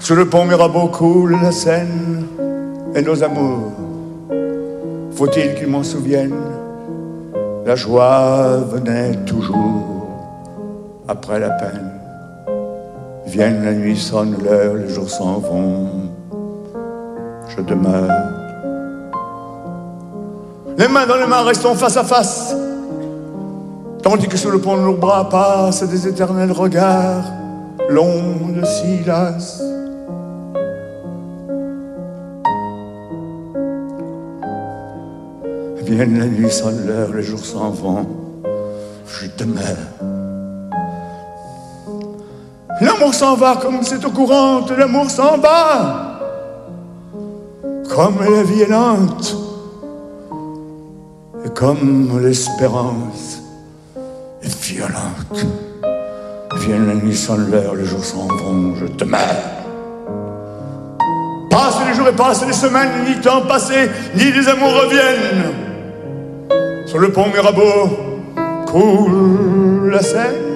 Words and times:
Sur 0.00 0.16
le 0.16 0.26
pont 0.28 0.46
Mirabeau 0.46 0.88
coule 0.88 1.36
la 1.42 1.52
Seine 1.52 2.24
et 2.94 3.02
nos 3.02 3.22
amours. 3.22 3.72
Faut-il 5.12 5.54
qu'ils 5.54 5.66
m'en 5.66 5.82
souviennent? 5.82 6.32
La 7.66 7.76
joie 7.76 8.56
venait 8.70 9.16
toujours 9.26 10.06
après 11.06 11.38
la 11.38 11.50
peine. 11.50 11.90
Vienne 13.26 13.62
la 13.64 13.74
nuit, 13.74 13.98
sonne 13.98 14.36
l'heure, 14.42 14.76
les 14.76 14.88
jours 14.88 15.10
s'en 15.10 15.40
vont. 15.40 15.88
Je 17.48 17.60
demeure. 17.60 18.10
Les 20.78 20.88
mains 20.88 21.06
dans 21.06 21.16
les 21.16 21.26
mains, 21.26 21.42
restons 21.42 21.74
face 21.74 21.98
à 21.98 22.04
face. 22.04 22.56
Tandis 24.10 24.26
que 24.26 24.38
sous 24.38 24.50
le 24.50 24.58
pont 24.58 24.78
de 24.78 24.84
nos 24.84 24.94
bras 24.94 25.28
passent 25.28 25.82
des 25.82 26.08
éternels 26.08 26.50
regards, 26.50 27.30
longs 27.90 28.48
de 28.56 28.64
Silas. 28.64 29.60
Vienne 35.84 36.18
la 36.18 36.24
nuit, 36.24 36.50
sonne 36.50 36.86
l'heure, 36.86 37.12
les 37.14 37.22
jours 37.22 37.44
s'en 37.44 37.68
vont. 37.68 38.06
Je 39.06 39.26
demeure. 39.36 39.76
L'amour 42.80 43.12
s'en 43.12 43.34
va 43.34 43.56
comme 43.56 43.82
c'est 43.82 44.02
au 44.06 44.10
courant, 44.10 44.64
l'amour 44.74 45.10
s'en 45.10 45.36
va. 45.36 46.18
Comme 47.94 48.20
la 48.20 48.42
vie 48.42 48.62
est 48.62 48.70
lente, 48.70 49.36
et 51.44 51.50
comme 51.50 52.18
l'espérance 52.22 53.42
violente. 54.72 55.46
Vienne 56.56 56.86
la 56.88 56.94
nuit, 56.94 57.16
sonne 57.16 57.50
l'heure, 57.50 57.74
les 57.74 57.84
jours 57.84 58.04
s'en 58.04 58.26
vont, 58.26 58.74
je 58.76 58.86
demeure. 58.86 59.20
Passent 61.50 61.86
les 61.88 61.94
jours 61.94 62.08
et 62.08 62.12
passent 62.12 62.46
les 62.46 62.52
semaines, 62.52 63.04
ni 63.06 63.20
temps 63.20 63.42
passé, 63.42 63.90
ni 64.14 64.30
les 64.32 64.48
amours 64.48 64.72
reviennent. 64.82 65.52
Sur 66.86 66.98
le 66.98 67.10
pont 67.10 67.26
Mirabeau 67.28 67.88
coule 68.66 69.90
la 69.90 70.02
Seine 70.02 70.47